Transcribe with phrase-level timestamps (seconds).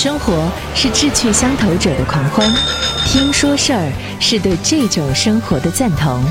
[0.00, 2.48] 生活是志趣相投者的狂欢，
[3.04, 6.22] 听说事儿是对这种生活的赞同。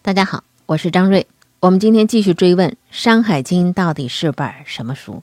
[0.00, 1.26] 大家好，我是张瑞。
[1.60, 5.22] 我们今天继续追问《山海经》到底是本什么书？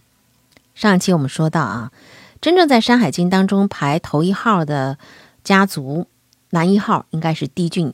[0.76, 1.92] 上一期我们说到啊，
[2.40, 5.00] 真正在《山海经》当中排头一号的
[5.44, 6.06] 家族，
[6.52, 7.92] 男一号应该是帝俊，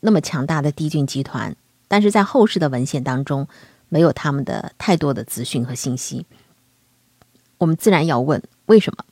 [0.00, 1.56] 那么强大的帝俊集团，
[1.88, 3.46] 但是在后世的文献当中，
[3.88, 6.26] 没有他们的太多的资讯和信息。
[7.58, 9.04] 我们自然要问，为什么？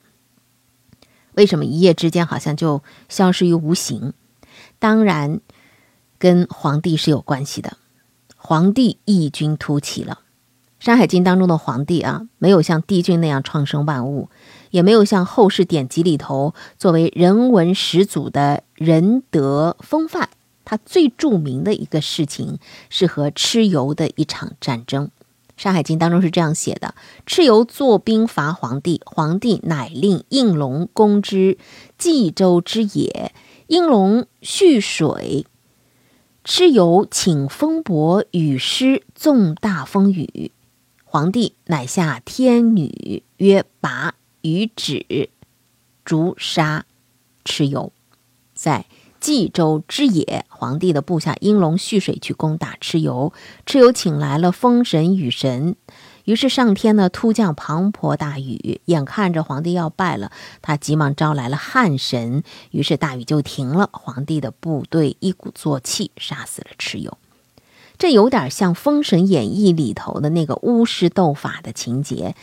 [1.35, 4.13] 为什么一夜之间好像就消失于无形？
[4.79, 5.41] 当然。
[6.21, 7.77] 跟皇帝是有关系的，
[8.37, 10.19] 皇帝异军突起了。
[10.85, 14.29] 《山海经》当中的皇帝啊，没有像帝俊那样创生万物，
[14.73, 20.29] 也没有像后世典籍里头作为人文始祖的仁德风范。
[20.69, 22.59] 他最著名的一个事情
[22.91, 25.07] 是和蚩尤的一场战争。
[25.57, 26.95] 《山海经》当中是这样写的：
[27.27, 31.57] 蚩尤作兵伐皇帝，皇帝乃令应龙攻之
[31.97, 33.33] 冀州之野，
[33.69, 35.47] 应龙蓄水。
[36.45, 40.53] 蚩尤请风伯与师纵大风雨，
[41.03, 45.31] 皇帝乃下天女曰拔与止，
[46.05, 46.85] 逐杀
[47.43, 47.91] 蚩尤。
[48.55, 48.85] 在
[49.21, 53.33] 冀州之野，皇帝的部下应龙蓄水去攻打蚩尤，
[53.67, 55.77] 蚩尤请来了风神雨神。
[56.25, 60.31] 于是上天呢突降磅礴大雨，眼看着皇帝要败了，
[60.61, 63.89] 他急忙招来了旱神，于是大雨就停了。
[63.93, 67.17] 皇帝的部队一鼓作气杀死了蚩尤，
[67.97, 72.35] 这有点像《封神演义》里头的那个巫师斗法的情节，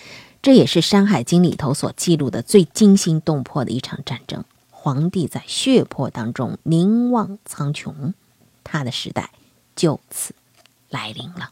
[0.41, 4.43] 这也是《山海经》里头所记录的最惊心动魄的一场战争。
[4.85, 8.13] 皇帝在血泊当中凝望苍穹，
[8.63, 9.31] 他的时代
[9.75, 10.35] 就此
[10.91, 11.49] 来临了。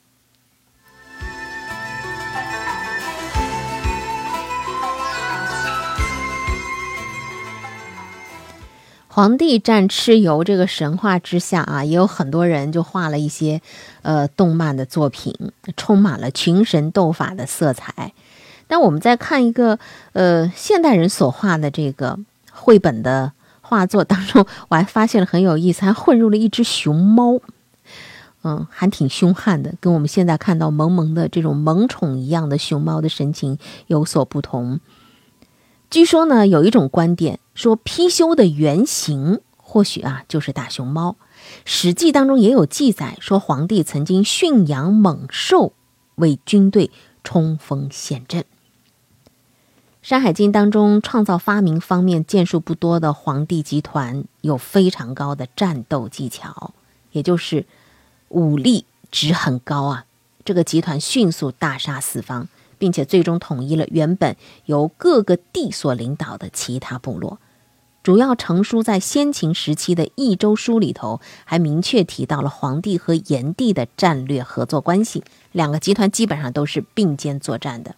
[9.08, 13.64] 皇帝战蚩尤这个神话之下啊，也有很多人就画了一些，
[14.04, 15.34] 呃，动漫的作品，
[15.76, 18.14] 充满了群神斗法的色彩。
[18.68, 19.80] 但我们在看一个
[20.12, 22.20] 呃现代人所画的这个
[22.56, 27.40] 绘本的画作当中，我还发现了很有意思，还混入了一只熊猫，
[28.44, 34.80] 嗯，还挺凶悍的，跟我们现在看到萌萌的这种萌宠一样的熊猫的神情有所不同。
[35.90, 41.12] 据说呢，有一种观点说，貔貅的原型或许啊就是大熊猫。
[41.66, 45.74] 《史记》当中也有记载说，皇帝曾经驯养猛兽
[46.16, 46.92] 为军队
[47.24, 48.42] 冲锋陷阵。
[50.04, 56.74] 《山海经》当中创造发明方面建树不多的皇帝集团，有非常高的战斗技巧，
[57.14, 57.66] 也就是
[58.28, 60.06] 武力值很高啊。
[60.44, 62.48] 这个集团迅速大杀四方。
[62.80, 67.40] 并且最终统一了原本由各个帝所领导的其他部落。
[68.04, 75.24] 主要成书在先秦时期的《益州书》里头，还明确提到了皇帝和炎帝的战略合作关系。
[75.54, 77.96] 两个集团基本上都是并肩作战的。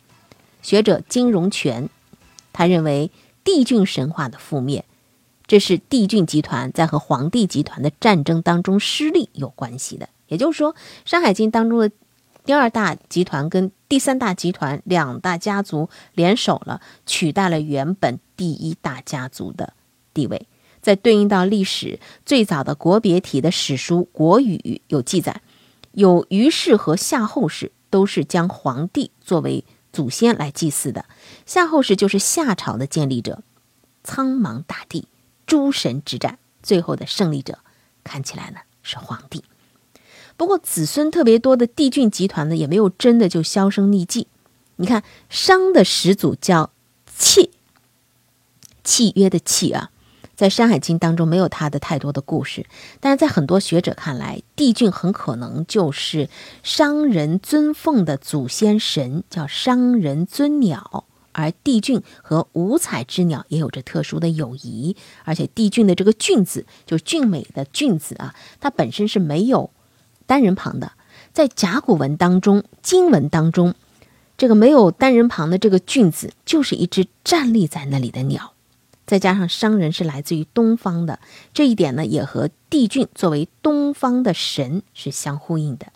[0.61, 1.89] 学者金荣全，
[2.55, 3.11] 他认为
[3.43, 4.85] 帝俊神话的覆灭，
[5.45, 10.07] 这是帝俊集团在和皇帝集团的战争当中失利有关系的。
[10.27, 10.73] 也就是说，
[11.03, 11.91] 《山海经》当中的。
[12.45, 19.73] 第二大集团跟第三大集团两大家族联手了，取代了原本第一大家族的
[20.13, 20.47] 地位。
[20.79, 24.57] 在对应到历史最早的国别体的史书《国语》
[24.89, 25.41] 有记载，
[25.93, 29.63] 有虞氏和夏后氏都是将皇帝作为
[29.95, 31.05] 祖先来祭祀的。
[31.45, 33.41] 夏后氏就是夏朝的建立者。
[34.03, 35.07] 苍茫大地，
[35.47, 37.59] 诸神之战，最后的胜利者，
[38.03, 39.43] 看起来呢是皇帝。
[40.37, 44.27] 不过子孙特别多的帝俊集团呢，也没有真的就销声匿迹。
[44.75, 46.71] 你看商的始祖叫
[47.17, 47.51] 契，
[48.83, 49.91] 契约的契啊，
[50.35, 52.65] 在《山海经》当中没有他的太多的故事，
[52.99, 56.29] 但是在很多学者看来，帝俊很可能就是
[56.63, 61.05] 商人尊奉的祖先神，叫商人尊鸟。
[61.37, 64.95] 而帝俊和五彩之鸟也有着特殊的友谊，
[65.25, 69.69] 而且帝俊的这个俊字，就是俊美的俊字啊，它本身是没有。
[70.25, 70.93] 单人旁的，
[71.33, 73.75] 在甲骨文当中、金文当中，
[74.37, 78.54] 这个没有单人旁的这个“俊”字，就是一只站立在那里的鸟。
[79.05, 81.19] 再加上商人是来自于东方的，
[81.53, 85.87] 这一点呢，也和帝俊作为东方的神是相呼应的。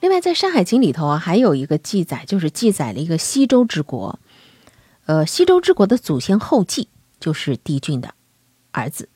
[0.00, 4.18] 另外，在《山海经》里头啊，还有一个记载，就是记载了一个西周之国。
[5.06, 6.88] 呃，西周之国的祖先后稷
[7.18, 8.14] 就是帝俊的
[8.72, 9.08] 儿子。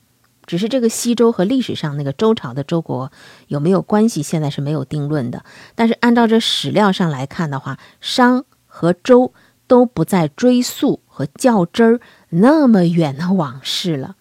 [0.46, 3.12] 只是这个西周和历史上那个周朝的周国
[3.46, 5.44] 有没有关系，现在是没有定论的。
[5.74, 9.32] 但是按照这史料上来看的话，商和周
[9.68, 12.00] 都不再追溯和较真儿
[12.30, 14.16] 那么远的往事了。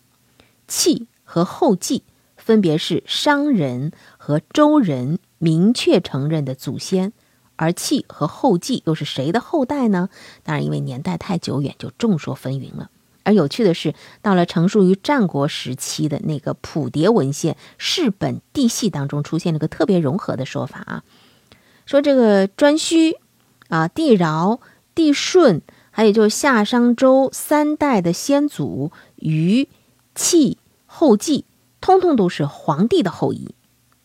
[0.67, 2.03] 契和后稷
[2.35, 7.13] 分别是商人和周人明确承认的祖先，
[7.55, 10.09] 而契和后稷又是谁的后代呢？
[10.43, 12.89] 当然，因为年代太久远，就众说纷纭了。
[13.23, 21.03] 而有趣的是，到了成书于战国时期的那个谱牒文献《世本地系》当中，出现了个特别融合的说法啊，
[21.85, 23.15] 说这个颛顼
[23.69, 24.59] 啊、帝尧、
[24.93, 25.61] 帝舜，
[25.99, 29.67] 还有就是夏商周三代的先祖禹、
[30.15, 31.43] 契、后稷，
[31.81, 33.53] 通通都是皇帝的后裔，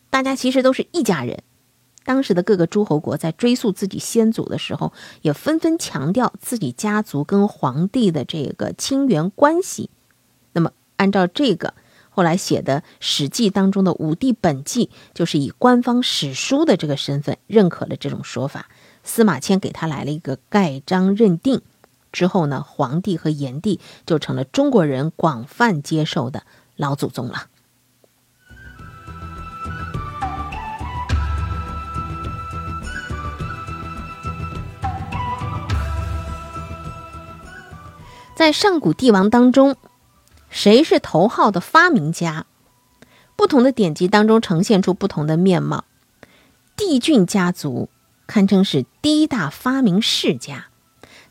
[0.09, 1.41] 大家其实都是一家人。
[2.03, 9.89] 当时的各个诸侯国在追溯自己先祖的时候，也纷纷强调自己家族跟皇帝的这个亲缘关系。
[10.51, 11.75] 那么，按照这个
[12.09, 18.67] 后来写的《史记》当中的《武帝本纪》，就是以官方史书的这个身份认可了这种说法。
[19.01, 21.61] 司马迁给他来了一个盖章认定
[22.15, 26.43] 之后呢，黄帝和炎帝就成了中国人广泛接受的
[26.77, 27.47] 老祖宗了。
[38.33, 39.75] 在上古帝王当中，
[40.49, 42.45] 谁是头号的发明家？
[43.35, 45.83] 不同的典籍当中呈现出不同的面貌。
[46.77, 47.89] 帝俊家族
[48.27, 50.67] 堪称是第一大发明世家。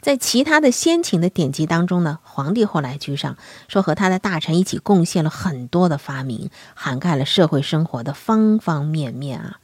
[0.05, 9.61] 在其他的先秦的典籍当中呢，皇帝后来居上，说和他的大臣一起贡献了很多的发明，涵盖了社会生活的方方面面啊。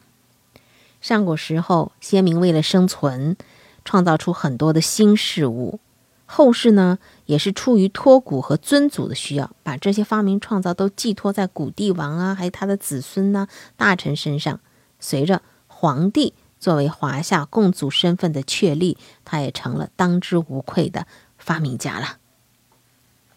[1.02, 3.36] 上古时候，先民为了生存，
[3.84, 5.78] 创造出很多的新事物。
[6.24, 13.46] 后世呢，也是出于托古和尊祖的需要，把这些发明创造都寄托在古帝王啊，还有他的子孙呐、
[13.76, 14.58] 大臣身上。
[14.98, 21.06] 随着皇帝作为华夏共祖身份的确立，他也成了当之无愧的
[21.38, 22.18] 发明家了。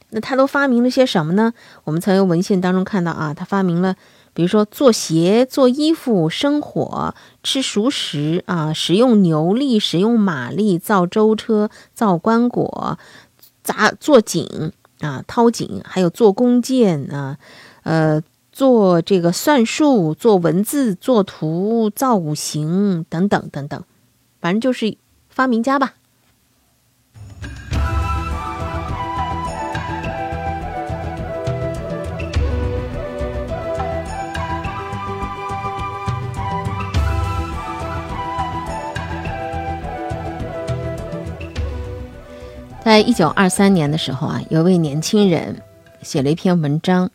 [0.10, 1.54] 那他都发明了些什么呢？
[1.86, 3.96] 我们曾有文献当中看到啊，他发明了。
[4.36, 12.98] 比如说做鞋、做衣服、生火、吃熟食啊，使用牛力、使用马力造舟车、造棺椁、
[13.64, 14.72] 砸做井
[15.02, 17.38] 啊、掏井，还有做弓箭啊，
[17.84, 18.20] 呃，
[18.54, 23.84] 做这个算术、做文字、做图、造五行等等等等，
[24.40, 24.96] 反正就是
[25.28, 25.96] 发明家吧。
[42.86, 45.62] 在一九二三年的时候啊，有位年轻人
[46.02, 47.08] 写了一篇文章，《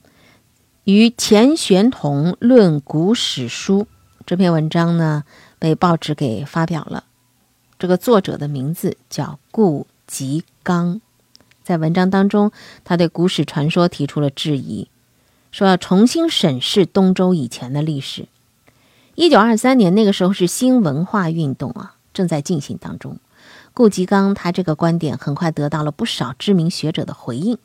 [0.89, 3.83] 与钱玄同论古史书》。
[4.25, 5.25] 这篇文章呢，
[5.59, 7.05] 被报纸给发表了。
[7.79, 11.03] 这个作者的名字叫顾颉刚。
[11.63, 12.53] 在文章当中，
[12.87, 14.89] 他对古史传说提出了质疑，
[15.53, 18.27] 说要重新审视东周以前的历史。
[19.15, 23.19] 一九二三年那个时候是新文化运动啊，正在进行当中。
[23.75, 27.59] 顾颉刚他这个观点很快得到了不少知名学者的回应。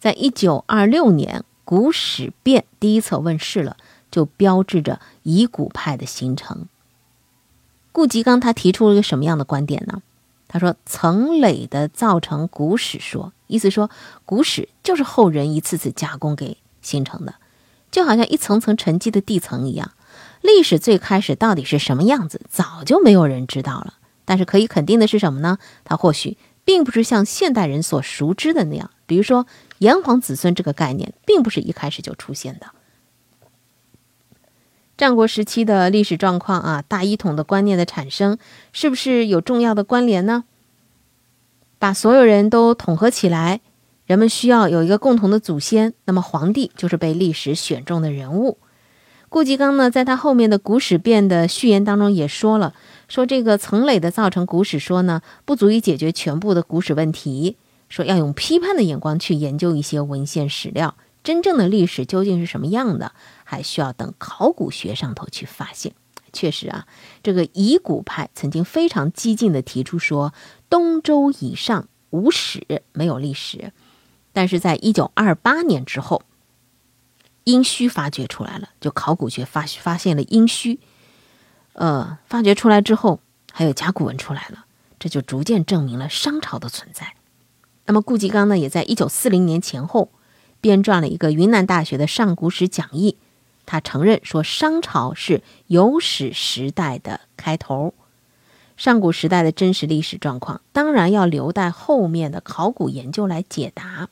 [0.00, 1.38] 在一九二六年，
[1.70, 3.76] 《古史辨》第一册问世了，
[4.10, 6.66] 就标志着以古派的形成。
[7.92, 10.02] 顾颉刚他提出了一个什么样的观点呢？
[10.48, 13.88] 他说：“层累的造成古史说，意思说
[14.26, 17.36] 古史就是后人一次次加工给形成的，
[17.92, 19.92] 就好像一层层沉积的地层一样。
[20.40, 23.94] 历史最开始到底是什么样子，早就没有人知道了。”
[24.26, 25.58] 但是可以肯定的是什么呢？
[25.84, 28.90] 它或许并不是像现代人所熟知的那样。
[29.06, 29.46] 比如说
[29.80, 32.68] “炎黄子孙”这个概念，并不是一开始就出现的。
[34.96, 38.36] 战国时期的历史状况啊，大一统的观念的产生，
[38.72, 40.44] 是不是有重要的关联呢？
[41.78, 43.62] 把所有人都统合起来，
[44.04, 48.58] 人们需要有一个共同的祖先，那么皇帝就是被历史选中的人物。
[49.30, 52.74] 顾颉刚呢，在他后面的《古史辨》的序言当中也说了。
[53.08, 57.56] 说这个层累的造成古史说呢，不足以解决全部的古史问题。
[57.90, 63.12] 说要用批判的眼光去研究一些文献史料，真正的历史究竟是什么样的，
[63.44, 65.92] 还需要等考古学上头去发现。
[66.32, 66.86] 确实啊，
[67.24, 70.32] 这个以古派曾经非常激进的提出说，
[70.68, 73.72] 东周以上无史，没有历史。
[74.32, 76.22] 但是在一九二八年之后，
[77.42, 80.78] 殷墟发掘出来了，就考古学发发现了殷墟。
[81.72, 83.18] 呃，发掘出来之后，
[83.52, 84.66] 还有甲骨文出来了，
[85.00, 87.14] 这就逐渐证明了商朝的存在。
[87.90, 90.10] 那么顾颉刚呢，也在一九四零年前后
[90.60, 93.16] 编撰了一个云南大学的上古史讲义，
[93.66, 97.92] 他承认说商朝是有史时代的开头。
[98.76, 104.08] 上古时代的真实历史状况，当然要留待后面的考古研究来解答。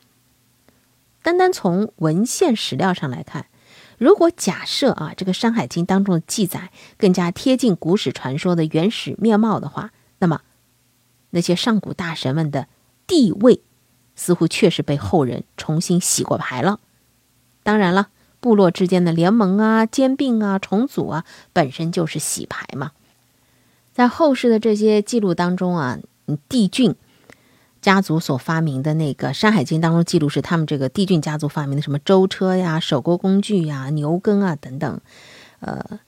[1.23, 3.47] 单单从文献史料上来看，
[3.97, 10.41] 如果假设啊，这个《山海经》当中的记载更加贴近古史传说的原始面貌的话，那么
[11.31, 12.67] 那些上古大神们的
[13.07, 13.63] 地位，
[14.19, 16.81] 似乎确实被后人重新洗过牌了。
[17.63, 18.09] 当然了，
[18.41, 22.91] 部落之间的联盟啊、兼并啊、重组啊，本身就是洗牌嘛。
[23.93, 25.99] 在后世的这些记录当中啊，
[26.49, 26.95] 帝俊
[27.81, 35.01] 家族所发明的那个《山海经》当中记录是他们这个帝俊家族发明的什么舟车呀、手工工具呀、牛耕啊等等，
[35.61, 36.01] 呃，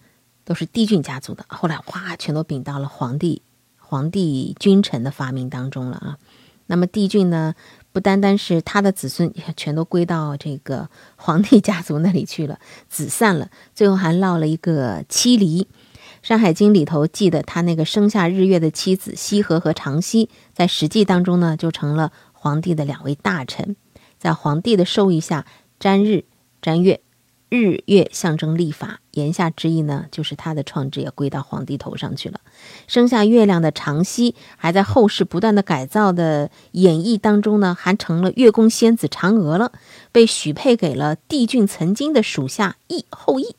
[0.45, 1.45] 都是帝俊家族的。
[1.47, 3.43] 后来哗，全都并到了皇帝、
[3.79, 6.19] 皇帝君臣的发明当中了啊。
[6.67, 7.55] 那么帝俊呢，
[7.92, 15.64] 不单单是他的子孙，全都归到这个皇帝家族那里去了，子散了，最后还落了一个妻离。
[16.23, 23.75] 《山海经》里头记得他那个生下日月的妻子羲和和长羲，在实际当中呢，就成了皇帝的两位大臣。
[24.18, 25.47] 在皇帝的授意下，
[25.78, 26.25] 占日、
[26.61, 27.00] 占月，
[27.50, 32.40] 日月象征历法，言下之意呢，就是他的创制也归到皇帝头上去了。
[32.87, 39.73] 生下月亮的长羲，还在后世不断的改造的演绎当中呢，还成了月宫仙子嫦娥了，
[40.12, 43.57] 被许配给了帝俊曾经的属下羿后羿。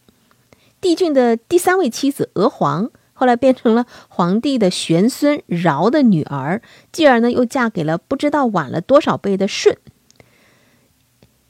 [0.79, 6.62] 帝俊的第三位妻子娥皇，后来变成了皇帝的玄孙尧的女儿，
[6.93, 9.77] 继而呢又嫁给了不知道晚了多少辈的舜，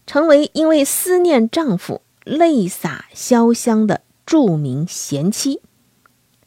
[0.08, 5.60] 成为因为思念丈夫泪洒潇湘的著名贤妻。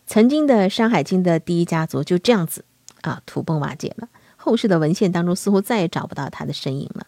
[0.06, 2.64] 曾经的《山海经》的第一家族就这样子
[3.00, 7.06] 啊土崩瓦解了，后世的文献当中似乎再也找不到他的身影了。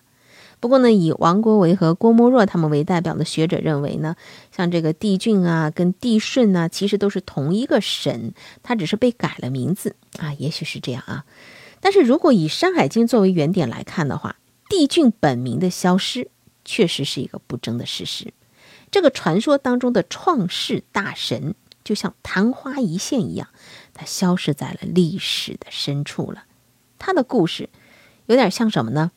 [0.59, 4.17] 不过呢，以王国维和郭沫若他们为代表的学者认为呢，
[4.51, 8.33] 像这个帝俊啊，跟帝舜啊，其实都是同一个神，
[8.63, 11.27] 他只是被改了名字啊，也许是这样啊。
[11.81, 14.37] 但是如果以《山海经》作为原点来看的话，
[14.71, 16.31] 帝俊本名的消失
[16.65, 18.33] 确实是一个不争的事实。
[18.91, 23.49] 这个传说当中的创世大神，就像昙花一现一样，
[23.93, 26.45] 他消失在了历史的深处了。
[26.99, 27.69] 他的故事
[28.27, 29.13] 有点像什么呢？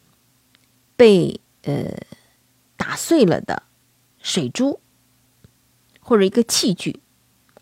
[0.96, 1.98] 被呃
[2.76, 3.64] 打碎了的
[4.22, 4.82] 水珠，
[6.00, 7.00] 或者一个器具，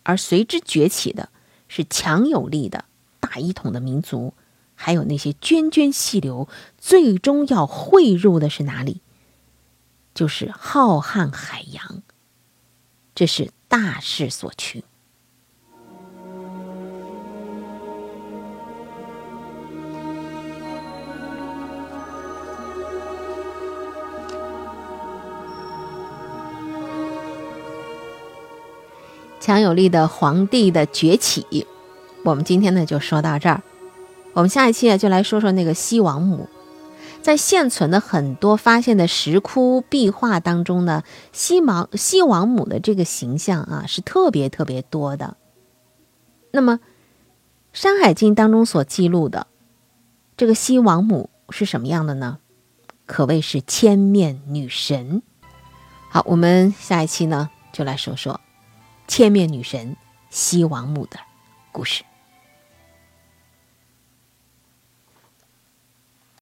[0.04, 1.30] 而随之崛起的
[1.68, 2.86] 是强有力的
[3.20, 4.34] 大一统的民族，
[4.74, 9.02] 还有那些涓涓细流，最终要汇入的是哪里？
[10.18, 12.02] 就是浩瀚海洋，
[13.14, 14.84] 这是大势所趋。
[29.40, 31.68] 强有力的皇帝的崛起，
[32.24, 33.62] 我们今天呢就说到这儿。
[34.34, 36.50] 我们下一期啊就来说说那个西王母。
[37.22, 45.36] 在现存的很多发现的石窟壁画当中呢，西王西王母的这个形象啊是特别特别多的。
[46.52, 46.74] 那么，
[47.74, 49.48] 《山海经》当中所记录的
[50.38, 52.40] 这个西王母是什么样的呢？
[53.06, 55.22] 可谓是千面女神。
[56.10, 58.40] 好，我们下一期呢就来说说。
[59.08, 59.96] 千面女神
[60.30, 61.18] 西王母的
[61.72, 62.04] 故事。